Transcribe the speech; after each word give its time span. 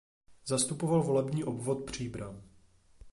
Zastupoval 0.45 1.03
volební 1.03 1.43
obvod 1.43 1.85
Příbram. 1.85 2.41